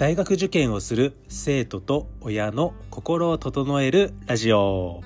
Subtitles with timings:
[0.00, 5.02] 大学受験をする生徒と親の心を整えるラジオ。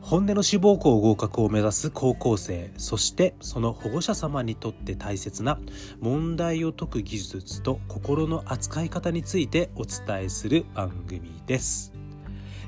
[0.00, 5.60] 本音の志望校合格を目指す高校生そしてその保護者様にとって大切な
[6.00, 11.92] 問題を解く技術と心の扱い方についてお伝えする番組です。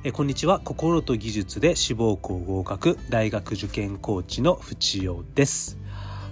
[0.05, 0.61] えこんにちは。
[0.61, 5.84] 心と技術で志望校合格大学受験コーチの淵代です。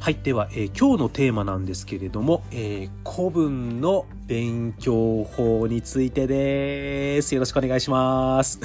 [0.02, 7.36] はいでは、えー、今日のテーマなんですけれども、えー、古文の勉強法についてです。
[7.36, 8.58] よろしくお願いします。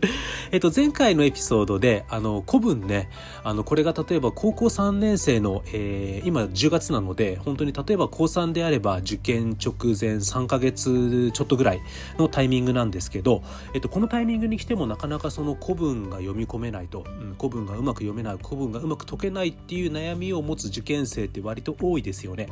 [0.50, 3.08] えっと、前回のエピソードで、あの、古文ね、
[3.44, 11.80] あの、これが例えば高校3年生の、えー、今10月なので、本当に例えば高3であれば受験直前3ヶ月ちょっとぐらい
[12.18, 13.42] のタイミングなんですけど、
[13.74, 22.48] えっと、このタイミングに来てもなかなかその古文が読み込めないと、うん、古文がうまく読めない、古文がうまく解けないっていう悩みを持つ受験生って割と多いですよね。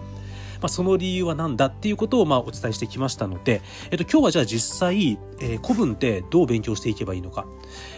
[0.61, 7.38] まあ、その理由は何だっていうことをまあお伝えしてきましたので、えっと、今日はじゃあ実際、えー、古文ってどう勉強していけばいいのか、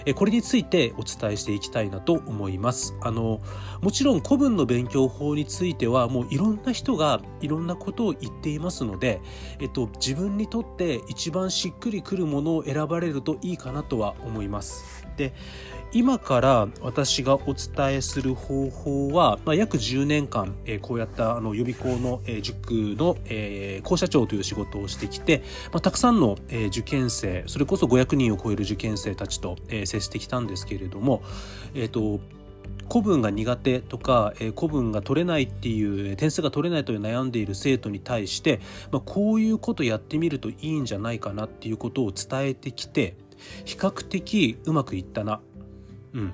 [0.05, 2.95] え、これについてお伝えしていきたいなと思います。
[3.01, 3.41] あの
[3.81, 9.21] もちろん古文の勉強法についてはもういろんな人がいろんなことを言っていますので、
[9.61, 15.07] えっと、自分にとって一番しっくりくるものを選ばれるといいかなとは思います。
[15.17, 15.35] で
[15.93, 31.23] 今から私がお伝えする方法は、まあ、約10年間、えー、こうやったあの予備校の、えー、塾の、えー、校舎長という仕事をしてきて、まあ、たくさんの、えー、受験生それこそ500人を超える受験生たちと、えー、接してきたんですけれども、
[31.75, 32.21] えーと、
[32.89, 38.61] 古文が苦手とか、えー、古文が取れないっていう点数が取れないという悩んでいる生徒に対して、
[38.93, 43.17] まあ、こういうことやってみるといいんじゃないかなっていうことを伝えてきて
[43.65, 45.41] 比較的うまくいったな。
[46.15, 46.33] うん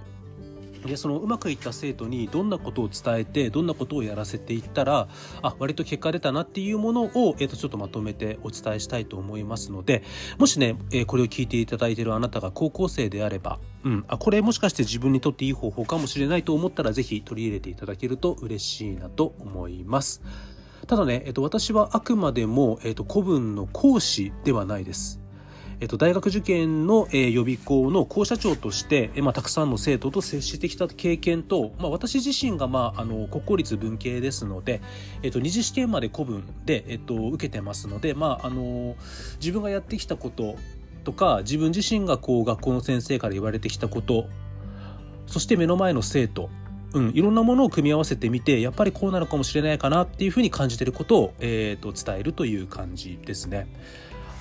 [0.87, 5.09] でそのうまくいった生徒にどんなことを伝えてどんなことをやらせていったら
[5.43, 10.03] あ割と結果出たなっていうものを、えー、とちょっとまとめてお伝えしたいと思いますので
[10.39, 20.23] もしね、えー、これを聞いていただいているあなたが高校生であれば、うん、あこれもしかして自分にとっていい方法かもしれないと思ったら是非取り入れていただけると嬉しいなと思います。
[20.87, 25.21] ただね、えっと、私はあくまでも、えっと、古文の講師ではないです。
[25.79, 34.81] えっと、大学受験の、え、予備校の校舎長として、え、まあ、たくさんの生徒と接してきた経験と、まあ、私自身が、まあ、あの国公立文系ですので、
[35.23, 38.97] えっと、二次試験まで古文で、えっと、受けてますので、まあ、あの
[39.39, 40.57] 自分がやってきたこと
[41.05, 44.27] とか自分自身がこう学校の先生から言われてきたこと
[45.27, 46.49] そして目の前の生徒
[46.95, 53.67] うん、いろんなものを組み合わせてみてやっぱりこうなのかもしれないかなっていうふうに感じてることを、えーと伝えるという感じですね。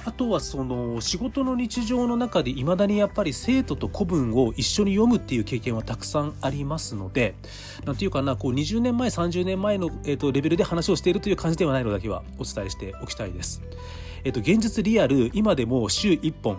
[0.05, 7.33] あとはその仕事の日常の中でいまだにやっぱり生徒と古文を一緒に読むっていう経験はたくさんありますので
[7.85, 13.63] 何ていうかなこう20年前30年前の、えー、とレベルで話をしているという感じではないのだけはお伝えしておきたいです。
[14.25, 16.57] えっと、現実リアル、今でも週1本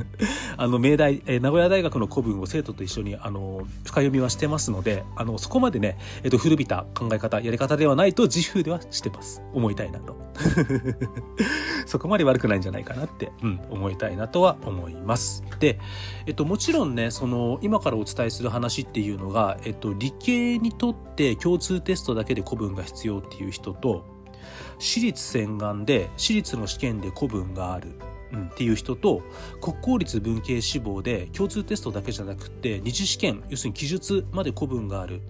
[0.56, 9.42] あの、明大、えー、名古屋大学の古文を生徒と一緒に、あの、深読みはしてますので、あの、そこまでね、えっと、古びた考え方、やり方ではないと自由ではしてます。
[9.52, 10.16] 思いたいなと。
[11.84, 15.44] そこまで悪くないんじゃないかなって、うん、思いたいなとは思います。
[15.60, 15.78] で、
[16.24, 24.21] えっと、もちろんね、その、今からお伝えする話っていうのが、えっと、理系にとって共通テストだけで古文が必要っていう人と、
[24.78, 27.92] 私立洗顔で私立の試験で古文がある、
[28.32, 29.22] うん、っていう人と
[29.60, 35.20] 国公立文系志望で共通テストだけじゃなくて二次試験要するに記述まで古文がある。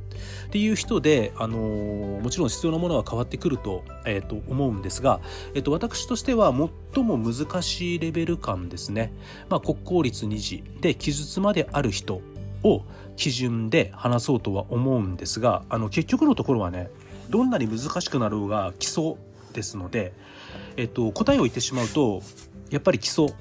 [0.46, 5.20] っていう人で、あのー、もちろん必要なものは変わってくると,、えー、と思うんですが、
[5.54, 6.52] えー、と私としては
[6.94, 9.12] 最も難しいレベル感ですね、
[9.48, 12.20] まあ、国公立二次で記述まである人
[12.62, 12.82] を
[13.16, 16.90] 基準で話そうとは思うんですがあの結局のところはね
[17.32, 19.14] どんなに難しくなろうが基礎
[19.54, 20.12] ですので、
[20.76, 22.22] えっと、答えを言ってしまうと
[22.70, 23.34] やっぱり基礎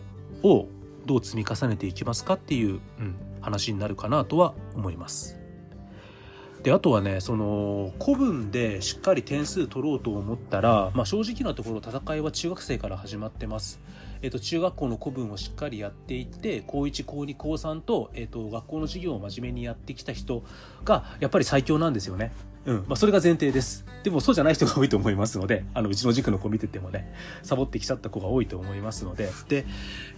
[0.43, 0.67] を
[1.05, 5.37] どう積み重ねていきますかっていう、うん、話になるかなとは思います。
[6.63, 13.81] であとはねその古文でしっかり点数取ろうと思ったら、まあ、正直なところ戦いは中学生から始まってます。
[14.21, 20.43] えっと、中学校の古文をしっかりやっていって高1高2高3と,、えっと学校の授業を真面目にやってきた人
[20.83, 22.31] がやっぱり最強なんですよね。
[22.63, 23.85] うんまあ、それが前提です。
[24.03, 29.65] でもそうじゃない人が多いと思いますので、あのうちの塾の子見ててもね、サボってきちゃった子が多いと思いますので、で、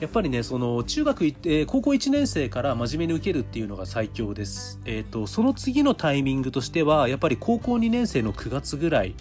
[0.02, 4.82] やっぱりね、その中学行って、高校1年生から真面目に受けるっていうのが最強です。
[4.84, 9.16] えっ、と、その次のタイミングとしては、やっぱり高校2年生の9月ぐらい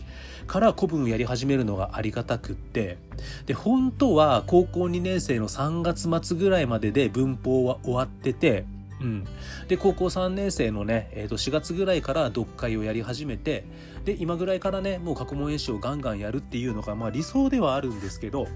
[0.47, 2.99] から古文やり始めるのがありがたくって、
[3.47, 8.65] で、本当は高校2年生の3月末ぐらいまでで文法は終わってて、
[9.00, 9.25] うん、
[9.67, 13.65] で高校3年生のね、えー、と4月ぐらいから読解をやり始めて
[14.05, 18.47] で今ぐらいからねもう過去問演習をガンガンやるっていうのが、まあ、理想ではあるんですけど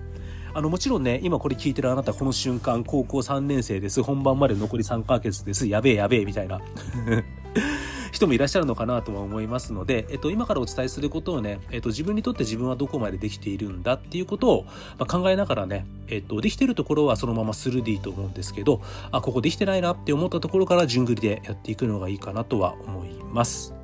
[0.57, 4.03] あのもちろんね今これ聞いてるあなたこの瞬間高校3年生です。
[4.03, 5.67] 本番まで残り3ヶ月です。
[5.67, 6.63] やべえやべえみたいな。
[8.17, 14.65] 人もいらっしゃるのかなとは思いますので、えっと、今からお伝えすることをね、えっと、自分にとって自分はどこまでできているんだっていうことを、
[14.99, 18.81] まあ、考えながらね、えっと、できてるところはそのままスルーでいいと思うんですけど
[19.13, 23.75] あここできてないなって思ったところから順繰りでやっていくのがいいかなとは思います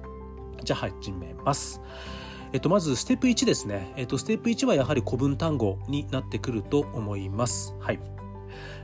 [0.64, 1.80] じゃあ始めます
[2.54, 3.94] えっと、まずステップ1ですね。
[3.96, 7.74] えっと、ステップ1はやはり古文単語になってくると思います。
[7.80, 7.98] はい。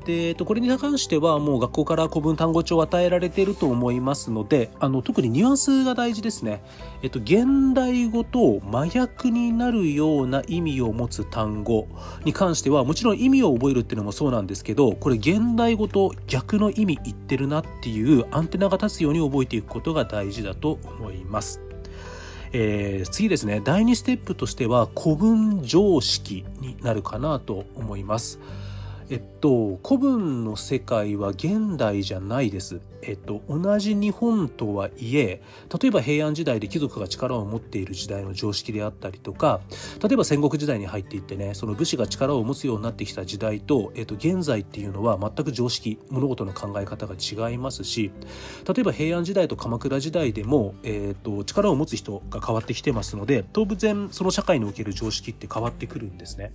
[0.09, 6.63] で、えっと、これに関してはもう学校から古文単語帳を与えられていると思いますので、あの、特にニュアンスが大事ですね。
[7.03, 11.89] えっと、現代語と真逆になるような意味を持つ単語
[12.25, 21.61] に関しては、もちろん意味を覚えるっていうのもそうなんですけど、これ現代語と逆の意味言ってるなっていうアンテナが立つように覚えていくことが大事だと思います。
[22.53, 28.41] えー、次ですね第2ステップとしては古文常識になるかなと思います。
[29.11, 32.81] えっと、古文の世界は現代じゃないです。
[33.01, 35.41] えっと、同じ日本とはいえ、
[35.81, 39.61] 例えば平安時代で貴族が力を持っている時代の常識であったりとか、
[40.03, 48.11] 例えば戦国時代に入っていってね、その武士が力を持つようになってきた時代と、えっと、現在っていうのは全く常識、物事の考え方が違いますし、
[48.67, 56.53] 例えば平安時代と鎌倉時代でも、えっと、力を持つ人が変わってきてますので、当然その社会における常識って変わってくるんですね。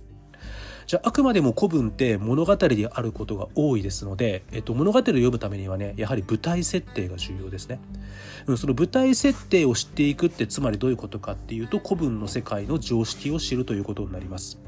[0.86, 7.80] じゃああくまでも古文って物語であることが多いですので、えっと、物語を読むためにはねやはり舞台設定が重要ですね、
[8.46, 14.58] うん、その舞台設定を知っていくってつまりどういうことかっていうと古文の世界の常識を知るということになります。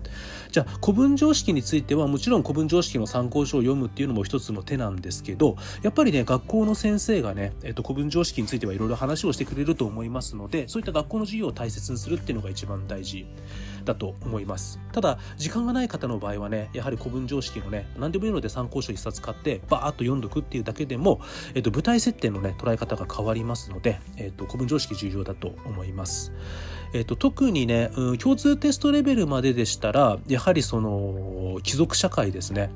[0.50, 13.26] じゃあ古文常識についてはもちろん古文常識の参考書を読むっていうのも一つの手なんですけどやっぱりね学校の先生がね、えっと、古文常識についてはいろいろ話をしてくれると思いますのでそういった学校の授業を大切にするっていうのが一番大事。
[13.86, 14.78] だと思います。
[14.92, 21.20] ただ時間がない方の場合はねやはり古文常識のね何でもいいので参考書1冊買ってバーッと読んどくっていうだけでも、
[21.54, 26.32] えっと、舞台設定のね捉え方が変わりますので、えっと、古文常識重要だと思います。
[26.92, 32.70] えっと、特にね、うん、共通テストレベルまででしたらやはりその貴族社会ですね、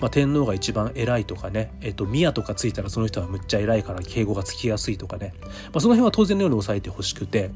[0.00, 7.50] まあ、天皇が一番偉いとかね、えっと、宮とかついたらその人はむっちゃ偉いから敬語がつきやすいとかね、まあ、その辺は当然のように抑えてほしくて。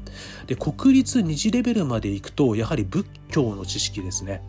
[0.47, 4.41] で国立二次レベルまで行くとやはり仏教の知識ですね。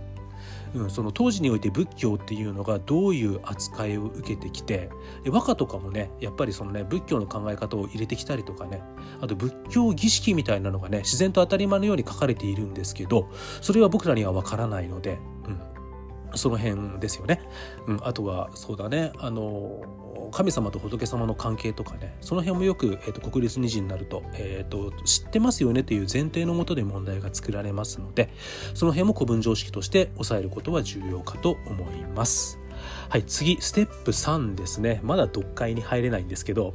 [0.74, 4.90] うん、その当時において仏教っていうのがどういう扱いを受けてきて
[5.26, 8.82] 和歌とかもねやっぱりそのね仏教の考え方を入れてきたりとかね
[9.20, 13.28] あと仏教儀式みたいなのがね自然と当たり前のように書かれているんですけど
[13.60, 15.60] それは僕らにはわからないので、うん、
[16.34, 17.40] その辺ですよね。
[17.86, 19.82] うん、あとはそうだねあの
[20.32, 28.30] 神様と仏様の関係とかねその辺もよく、えーと、国立二次になると,、えーと、知ってますよねという前提のもとで問題が作られますので
[28.74, 32.61] その辺も古文常識として押さえることは重要かと思います。
[33.08, 35.00] はい、次、ステップ3ですね。
[35.02, 36.74] まだ読解に入れないんですけど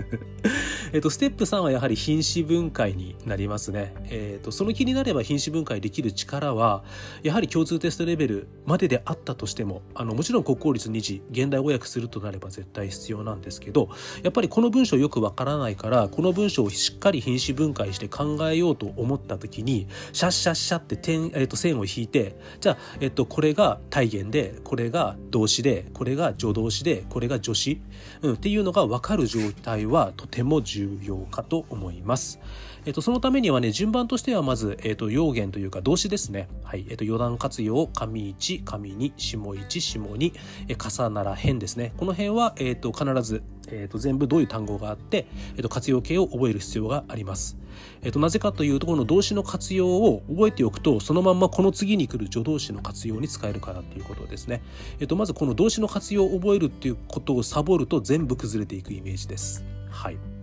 [0.92, 3.94] えっと、ステップ3はやはり品詞分解になりますね。
[4.10, 6.84] えっと、その気になれば品詞分解できる力は、
[7.22, 13.88] やはり共通テストレベルまでであったとしても、あの、もちろん国公立2次、現代語訳するとなれば絶対必要なんですけど、
[14.22, 27.80] やっぱりこの文章よくわからないから、この文章をしっかり品詞分解して考えようと思った時に、シャッシャッシャって点、えっと、線を引いて、じゃあ、えっと、これが体言で、これが動詞で、これが助動詞で、これが助詞、
[28.22, 32.40] うん、っていうのが分かる状態はとても重重要かと思います。
[32.84, 36.48] えっと、そのためにはね、順番としてはまず、えっと、用言というか動詞ですね。
[36.62, 36.86] はい。
[36.88, 40.32] えっと、余談活用、上1、上2、下1、下2、
[40.68, 41.92] え重なら辺ですね。
[41.96, 47.56] この辺は、えっと、必ず、えーと、全部どういう単語があって、えっと、活用形を覚える必要があります。
[48.02, 54.62] えっと、なぜかというと、この動詞の活用を覚えておくと、そのまんまこの次に来る助動詞の活用に使えるからということですね。
[55.00, 59.64] えっと、まずこの動詞の活用を覚えるっていうことをサボると全部崩れていくイメージです。
[59.90, 60.35] はい。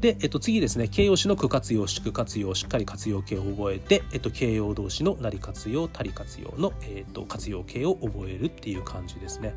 [0.00, 9.54] で、えっと、次ですね、形容詞の句活用、宿活用、しっかり活用形を覚えて、えっと、形容動詞のなり活用、たり活用の、えっと、活用形を覚えるっていう感じですね。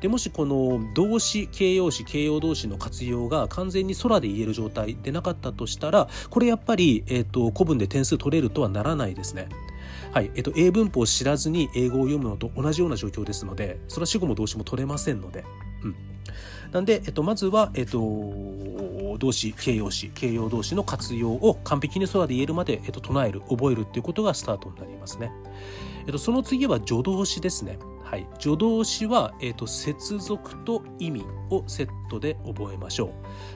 [0.00, 9.48] で、もしこの動詞、形容詞、形容動詞の活用が完全に空で言える状態でなかったとしたら、これやっぱり、えっと、古文で点数取れるとはならないですね。
[10.12, 10.30] はい。
[10.36, 15.44] えっと、英文法を知らずに英語を読むのと同じような状況ですので、それは主語も動詞も取れませんので。
[15.82, 15.96] うん。
[16.72, 17.98] なんで、えっと、まずは、えっと、
[19.18, 25.32] 動詞、形容詞、形容動詞の活用を完璧に空で言えるまで、えっと、唱える、覚えるっていうことがスタートになりますね。
[26.06, 27.78] えっと、その次は助動詞ですね。
[28.10, 33.12] はい、助動詞は、えーと、接続と意味をセットで覚えましょ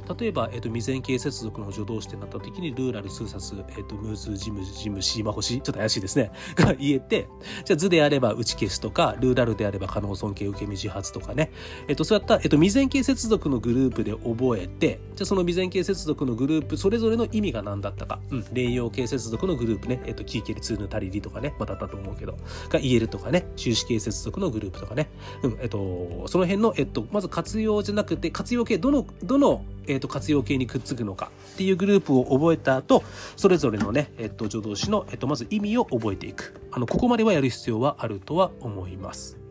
[0.06, 0.20] う。
[0.20, 6.30] 例えば、えーと、未然形接続の助動詞ってなった時にルーラルスーサス、えーと、ムースジムジムシーマホシちょっと怪しいですね。
[6.54, 7.28] が言えて
[7.64, 11.50] じゃあ図であれば打ち消しとかルーラルであれば可能尊敬受け身自発とかね、
[11.88, 21.54] えー、とそういった、えー、と未然形接続のグループで覚えてじゃあその未然形接続のグループそれぞれの意味が何だったか、うん、例用形接続のグループね、えー、とキーケリツーヌタリリとかね。
[21.58, 22.36] まただったと思うけど。
[22.68, 23.46] が言えるとかね。
[23.56, 25.08] 終止形接続ののグループとかね
[25.42, 33.02] うんえっと、その辺の、えっと、まず活用じゃなくて活用系どのどの、えっと、活用系にくっつくのかっていうグループを覚えた後
[33.36, 39.43] それぞれのね、えっと、助動詞の、えっと、まず意味を覚えていくあのここまではやる必要はあるとは思います。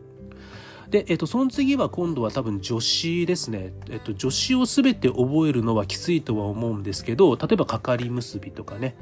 [0.94, 3.72] で、えっと、その次は今度は多分助詞ですね。
[3.90, 8.94] えっと、助詞を全て覚えるのはきついとは思うんですけど、例えば、かかり結びとかね、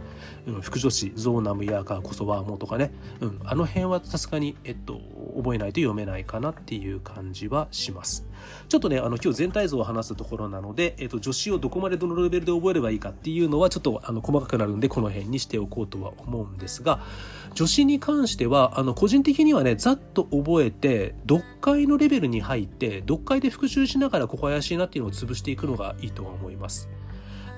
[0.47, 5.03] うん、副助詞、ゾーナムやガーコソワーモとかね、うん、あの辺はさすがに、えっと、
[5.37, 8.27] 覚えないと読めないかなっていう感じはします。
[8.71, 17.01] ちょっとね、あの、今日全体像を話すところなので、えっと、助詞をどこまでどのレベルで覚えればいいかっていうのは、ちょっと、あの、細かくなるんで、この辺にしておこうとは思うんですが、
[17.55, 26.89] 助詞に関しては、あの、個人的にはね、ざっと覚えて、読解のレベルに入って、読解で復習しながら、ここ怪しいなっていうのを潰していくのがいいとは思います。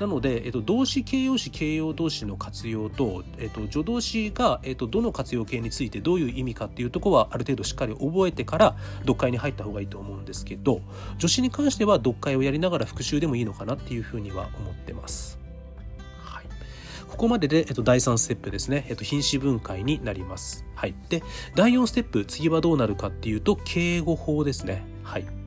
[0.01, 10.81] なので、えっと、動詞形容詞形容動詞の活用と、えっと、助動詞が、えっと、どの活用形についてどういう意味かっていうところはある程度しっかり覚えてから読解に入った方がいいと思うんですけど
[11.19, 15.44] 助詞に関しては読解をやりながら復習でもいいのかなっていうふうには思ってます。
[17.15, 20.67] ここまでで、えっと、第3ステップですね、えっと、品詞分解になります。
[20.75, 20.95] はい。
[21.09, 21.23] で、
[21.55, 24.83] 第4ステップ、次はどうなるかっていうと、敬語法ですね。
[25.05, 25.44] はい。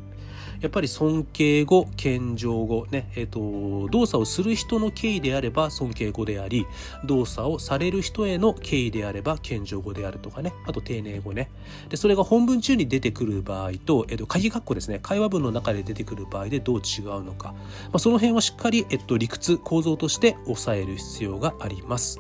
[0.62, 6.66] やっぱり尊敬語、謙譲語、ね、えっ、ー、と、動作をする人の敬意であれば尊敬語であり、
[7.06, 11.50] 動作をされる人への敬意であれば謙譲語であるとかね、あと丁寧語ね。
[11.90, 17.54] で、それが本文中に出てくる場合と、えっ、ー、と、鍵括弧ですね、会話文の中で出てくる場合でどう違うのか。
[17.54, 22.20] まあ、その辺はしっかり、えっ、と、理屈、構造として押さえる必要があります。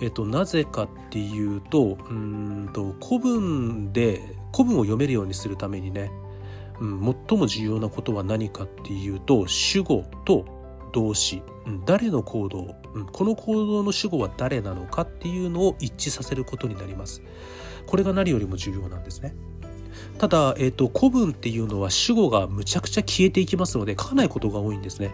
[0.00, 6.10] えっと、なぜかっていうと、うんと、古文で、古文を読めるようにするためにね、
[6.80, 10.44] うん、最も重要なことは何かっていうと主語と
[10.92, 17.22] 動詞、うん、誰の行動、うん、この行動の主語は誰なのかっていうのを一致させることになります。
[17.86, 19.34] これが何よりも重要なんですね。
[20.18, 25.12] ただ、えーと、古文っていうのは主語がむちゃくちゃ消えていきますので書かないことが多いんですね。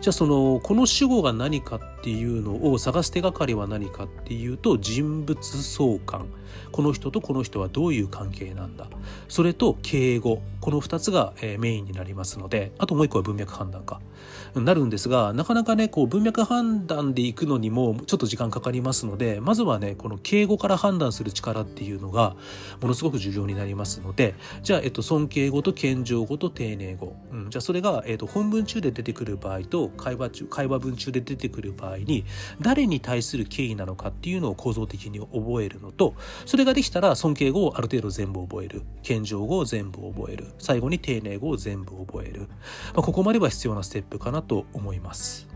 [0.00, 6.28] じゃあそのこの主語が何かっていうのを探す手がかりは何かっていうと人物相関。
[6.72, 8.88] この人とこの人はどういう関係なんだ。
[9.28, 10.40] それと敬語。
[10.60, 14.00] この2つが、えメインになりますのであともう一個は文脈判断か。
[14.54, 22.36] なるんですがなかなかねこう文脈判断でいくのにもちょっと時間かかりますのでまずはねこの敬語から判断する力っていうのが
[22.80, 32.24] ものすごく重要になりますのでじゃあ、えっと、尊敬語と謙譲語と丁寧語、うん、じゃあそれが、えっと、本文中で出てくる場合と会話中会話文中で出てくる場合に
[32.60, 38.82] 誰に対する敬意なのかっていうのを構造的に覚えるのとそれができたら尊敬語をある程度全部覚える。
[39.02, 40.46] 謙譲語を全部覚える。
[40.58, 42.48] 最後に丁寧語を全部覚える、
[42.94, 45.48] まあ、ここまでは必要なステップかなと思います。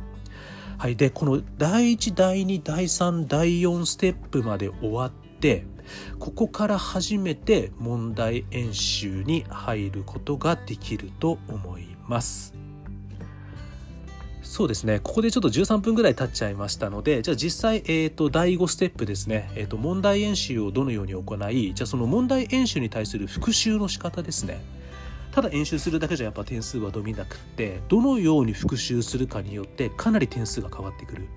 [0.78, 5.29] はい、でこの第1第2第3第4ステップまで終わって
[6.18, 12.54] ここから初めて問題演習に入ることができると思います。
[14.42, 14.99] そうですね。
[14.99, 19.49] ここでちょっと13分ぐらい経っちゃいましたので、じゃあ実際、えっ、ー、と、第5ステップですね。
[19.54, 24.61] えっ、ー、と、問題演習をどのように行い、じゃあその問題演習に対する復習の仕方ですね。
[25.32, 31.28] ただ演習するだけじゃやっぱ点数は伸びなくってどのように復習するかによってかなり点数が変わってくる。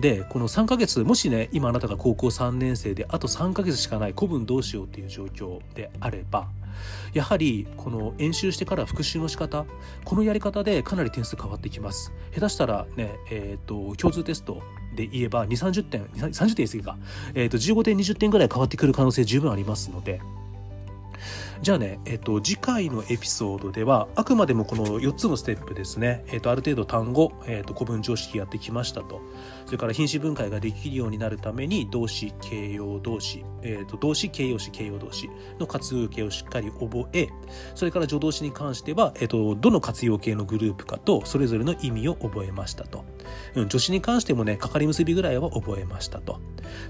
[0.00, 6.48] でこの3ヶ月もしね今あなたが高校3年生であと3ヶ月しかない古文どうしようっていう状況であれば
[7.12, 9.66] やはりこの演習してから復習の仕方
[10.04, 12.12] このやり方でかなり点数変わってきます。
[12.34, 14.62] 下手したらねえっ、ー、と共通テスト
[14.96, 16.98] で言えば2 3 0点30点言い過ぎか、
[17.34, 20.20] えー、と15点20点ぐらい変わってくる可能性十分ありますので
[21.62, 29.20] じゃあね、えっと、次回のエピソードでは、あくまでもこの4つのステップですね、えっと、ある程度単語、えっと、古文常識やってきましたと。
[29.66, 37.28] それから品詞分解ができるようになるために、動詞、形容動詞、えっと、動詞、形容詞、形容動詞の活用形をしっかり覚え、
[37.76, 43.04] それから助動詞に関しては、えっと、どの活用形のグループかと、それぞれの意味を覚えましたと。
[43.54, 46.40] うん、助詞に関してもね、かかり結びぐらいは覚えましたと。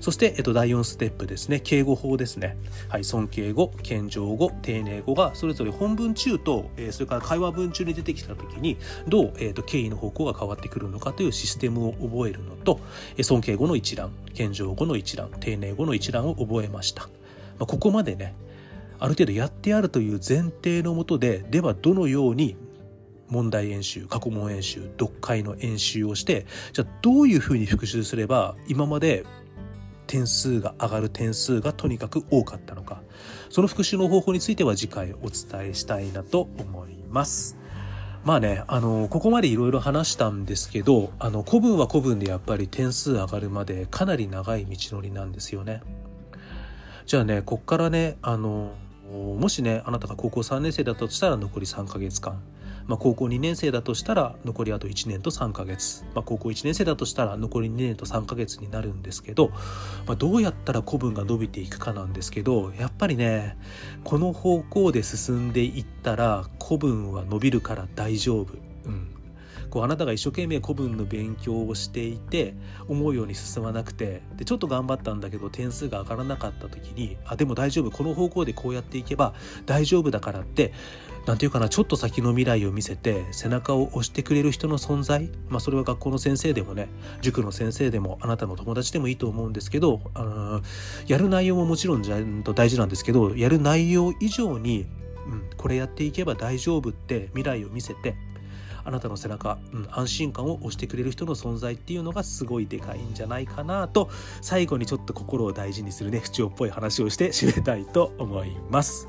[0.00, 2.56] そして、えっと、第4ステップですね、敬語法ですね。
[2.88, 8.78] はい、尊敬語、謙譲語、丁寧語がそれぞれ本文中と、えー、それから会話文中に出てきた時に
[9.09, 12.81] どう、えーと、敬意の方向が変わってくるのかというシステムを覚えるのと、
[13.16, 17.09] え尊敬語の一覧謙譲語の一覧丁寧語の一覧を覚えました、ま
[17.64, 18.35] あ、ここまでね
[18.99, 22.57] ある程度やってあるという前提のもとでではどのように
[23.28, 29.25] 問題演習過去問演習読解の演習をしてじゃあどういうふうに復習すれば今まで
[30.12, 33.00] 点数が上がる点数がとにかく多かったのか
[33.49, 37.57] その復習の方法については次回お伝えしたいなと思います。
[38.23, 45.83] まあね、あの、ここまでいろいろ話したんですけど、あの、古文は古文でやっぱり点数上がるまでかなり長い道のりなんですよね。
[47.07, 48.75] じゃあね、こっからね、あの、
[49.11, 52.40] もしね、あなたが高校3年生だったとしたら残り3ヶ月間。
[52.86, 59.50] まあ、高校2年生だとしたら残りあと1年と3ヶ月、まあ、高校1年生だとしたら残り2年と3ヶ月になるんですけど、
[60.06, 63.56] まあ、どうやったら古文が伸びていくかなんですけどやっぱりね
[64.04, 68.54] この方向で進んでいったら古文は伸びるから大丈夫。
[68.84, 69.12] うん
[69.72, 72.54] こうあなたが一生懸命古文の勉強をしていて
[72.88, 79.32] 思うように進まなくてでちょっと頑張ったんだけど点数が上がらなかった時にあでも大丈夫この方向でこうやっていけば
[79.64, 80.74] 大丈夫だからって
[81.26, 86.90] 何て言うかなちょっと先の未来を見せて背中を押してくれる人の存在まあそれは学校の先生でもね
[87.22, 90.60] 塾の先生でもあなたの友達でもいいと思うんですけどあの
[91.06, 94.84] やる内容ももちろんじゃと大事なんですけどやる内容以上に、
[95.26, 98.16] うん、これやっていけば大丈夫って未来を見せて
[98.84, 104.10] あなたの背中、うん、安心感を押してくれる人の存在っていうのがすごいでかいんじゃないかなと
[104.40, 109.08] 最後にちょっと心を大事にするね不調っぽい話をして締めたいと思います。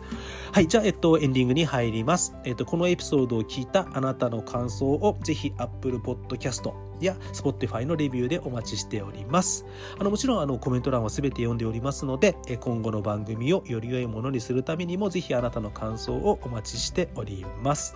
[0.52, 2.36] はい、じゃあ、えっと、エンディングに入ります。
[2.46, 9.66] えっと、このエピソードを聞いたあなたの感想をぜひ Apple Podcast や Spotify のレビューでお待ちしております。
[10.00, 17.96] あのもちろんあのコメント欄は全て読んでおりますので、今後の番組をより良いものにするためにもぜひあなたの感想をお待ちしております。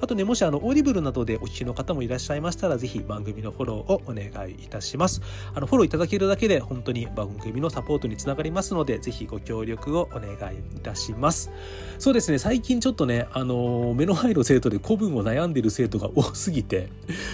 [0.00, 5.22] あとね、もしあの、オーディブルなどでお聞きの方もいらっしゃいましたら、ぜひ番組のフォローをお願いいたします。
[5.54, 11.50] あの、フォローいただけるだけで本当に番組のサポートにつながりますので、ぜひご協力をお願いいたします。
[11.98, 16.88] そうですね、最近ちょっとね、あの、目の前の生徒で古文を悩んでいる生徒が多すぎて、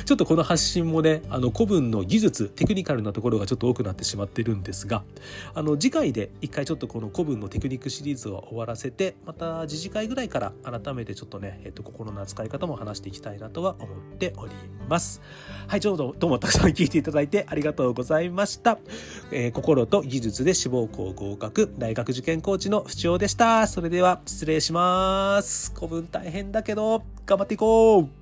[0.05, 5.03] ちょっとこの発信もね、あの、古文の技術、テクニカルなところがちょっと多くなってしまってるんですが、
[5.55, 14.53] あの、次回で一回ちょっとこの古文のテクニックシリーズを終わらせて、また次次回ぐらいから改めてちょっとね、えっと、心の使い方も話していきたいなとは思っており
[14.89, 15.21] ます。
[15.67, 18.79] はい、ちょうどどうもたくさん聞いていただいてありがとうございました。
[19.33, 23.67] えー、心と技術で志望校合格、大学受験コーチの不調でした。
[23.67, 25.73] それでは失礼します。
[25.75, 28.18] 古文大変だけど、頑張っていこう